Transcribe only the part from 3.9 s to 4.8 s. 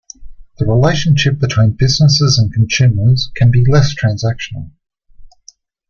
transactional.